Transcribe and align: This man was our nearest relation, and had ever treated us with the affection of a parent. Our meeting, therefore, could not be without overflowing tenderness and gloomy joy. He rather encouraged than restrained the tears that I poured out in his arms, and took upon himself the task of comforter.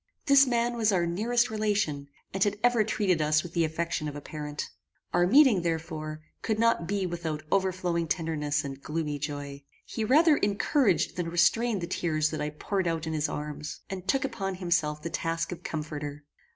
This 0.25 0.47
man 0.47 0.75
was 0.77 0.91
our 0.91 1.05
nearest 1.05 1.51
relation, 1.51 2.07
and 2.33 2.43
had 2.43 2.57
ever 2.63 2.83
treated 2.83 3.21
us 3.21 3.43
with 3.43 3.53
the 3.53 3.63
affection 3.63 4.07
of 4.07 4.15
a 4.15 4.19
parent. 4.19 4.71
Our 5.13 5.27
meeting, 5.27 5.61
therefore, 5.61 6.21
could 6.41 6.57
not 6.57 6.87
be 6.87 7.05
without 7.05 7.43
overflowing 7.51 8.07
tenderness 8.07 8.65
and 8.65 8.81
gloomy 8.81 9.19
joy. 9.19 9.63
He 9.85 10.03
rather 10.03 10.37
encouraged 10.37 11.17
than 11.17 11.29
restrained 11.29 11.81
the 11.81 11.85
tears 11.85 12.31
that 12.31 12.41
I 12.41 12.49
poured 12.49 12.87
out 12.87 13.05
in 13.05 13.13
his 13.13 13.29
arms, 13.29 13.81
and 13.91 14.07
took 14.07 14.25
upon 14.25 14.55
himself 14.55 15.03
the 15.03 15.11
task 15.11 15.51
of 15.51 15.61
comforter. 15.61 16.25